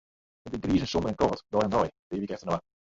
[0.47, 2.61] It wie griis en somber en kâld, dei oan dei, in pear wike efterinoar.